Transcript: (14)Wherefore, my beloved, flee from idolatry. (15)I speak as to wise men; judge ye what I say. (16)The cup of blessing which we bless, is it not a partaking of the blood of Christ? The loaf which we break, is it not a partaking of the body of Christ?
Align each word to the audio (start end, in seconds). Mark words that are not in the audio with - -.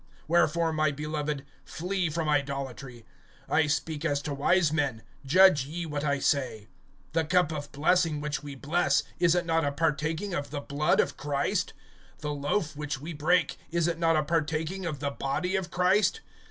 (14)Wherefore, 0.27 0.73
my 0.73 0.89
beloved, 0.89 1.45
flee 1.63 2.09
from 2.09 2.27
idolatry. 2.27 3.05
(15)I 3.47 3.69
speak 3.69 4.03
as 4.03 4.19
to 4.23 4.33
wise 4.33 4.73
men; 4.73 5.03
judge 5.27 5.67
ye 5.67 5.85
what 5.85 6.03
I 6.03 6.17
say. 6.17 6.69
(16)The 7.13 7.29
cup 7.29 7.51
of 7.51 7.71
blessing 7.71 8.19
which 8.19 8.41
we 8.41 8.55
bless, 8.55 9.03
is 9.19 9.35
it 9.35 9.45
not 9.45 9.63
a 9.63 9.71
partaking 9.71 10.33
of 10.33 10.49
the 10.49 10.59
blood 10.61 10.99
of 10.99 11.17
Christ? 11.17 11.73
The 12.17 12.33
loaf 12.33 12.75
which 12.75 12.99
we 12.99 13.13
break, 13.13 13.57
is 13.69 13.87
it 13.87 13.99
not 13.99 14.17
a 14.17 14.23
partaking 14.23 14.87
of 14.87 15.01
the 15.01 15.11
body 15.11 15.55
of 15.55 15.69
Christ? 15.69 16.21